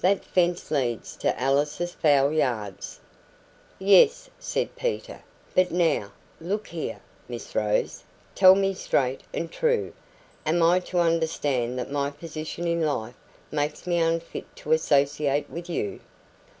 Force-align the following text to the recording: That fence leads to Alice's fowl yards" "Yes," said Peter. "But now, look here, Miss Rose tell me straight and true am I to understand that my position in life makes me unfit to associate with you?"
That 0.00 0.24
fence 0.24 0.70
leads 0.70 1.16
to 1.16 1.36
Alice's 1.40 1.90
fowl 1.92 2.30
yards" 2.30 3.00
"Yes," 3.80 4.30
said 4.38 4.76
Peter. 4.76 5.24
"But 5.56 5.72
now, 5.72 6.12
look 6.40 6.68
here, 6.68 7.00
Miss 7.28 7.56
Rose 7.56 8.04
tell 8.32 8.54
me 8.54 8.74
straight 8.74 9.22
and 9.34 9.50
true 9.50 9.92
am 10.46 10.62
I 10.62 10.78
to 10.78 11.00
understand 11.00 11.80
that 11.80 11.90
my 11.90 12.12
position 12.12 12.68
in 12.68 12.82
life 12.82 13.16
makes 13.50 13.84
me 13.84 13.98
unfit 13.98 14.54
to 14.58 14.70
associate 14.70 15.50
with 15.50 15.68
you?" 15.68 15.98